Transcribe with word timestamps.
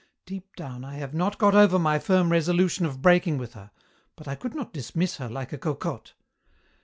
Deep 0.25 0.55
down, 0.55 0.83
I 0.83 0.95
have 0.95 1.13
not 1.13 1.37
got 1.37 1.53
over 1.53 1.77
my 1.77 1.99
firm 1.99 2.31
resolution 2.31 2.87
of 2.87 3.03
breaking 3.03 3.37
with 3.37 3.53
her, 3.53 3.69
but 4.15 4.27
I 4.27 4.33
could 4.33 4.55
not 4.55 4.73
dismiss 4.73 5.17
her 5.17 5.29
like 5.29 5.53
a 5.53 5.59
cocotte. 5.59 6.13